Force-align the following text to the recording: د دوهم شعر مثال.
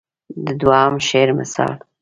د 0.45 0.47
دوهم 0.61 0.93
شعر 1.07 1.29
مثال. 1.39 1.71